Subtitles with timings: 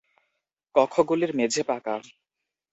[0.75, 1.95] কক্ষগুলির মেঝে পাকা।